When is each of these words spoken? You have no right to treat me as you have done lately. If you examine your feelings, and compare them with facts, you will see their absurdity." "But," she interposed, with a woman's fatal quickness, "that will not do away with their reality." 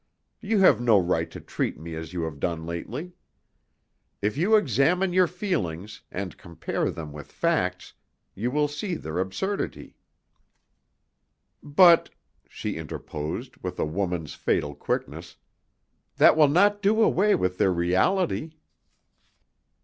You 0.39 0.57
have 0.61 0.81
no 0.81 0.97
right 0.97 1.29
to 1.29 1.39
treat 1.39 1.79
me 1.79 1.93
as 1.93 2.11
you 2.11 2.23
have 2.23 2.39
done 2.39 2.65
lately. 2.65 3.11
If 4.19 4.35
you 4.35 4.55
examine 4.55 5.13
your 5.13 5.27
feelings, 5.27 6.01
and 6.11 6.39
compare 6.39 6.89
them 6.89 7.13
with 7.13 7.31
facts, 7.31 7.93
you 8.33 8.49
will 8.49 8.67
see 8.67 8.95
their 8.95 9.19
absurdity." 9.19 9.97
"But," 11.61 12.09
she 12.49 12.77
interposed, 12.77 13.57
with 13.57 13.77
a 13.77 13.85
woman's 13.85 14.33
fatal 14.33 14.73
quickness, 14.73 15.35
"that 16.17 16.35
will 16.35 16.49
not 16.49 16.81
do 16.81 17.03
away 17.03 17.35
with 17.35 17.59
their 17.59 17.71
reality." 17.71 18.53